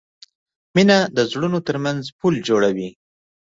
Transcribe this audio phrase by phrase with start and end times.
[0.75, 2.89] مینه د زړونو ترمنځ پُل جوړوي.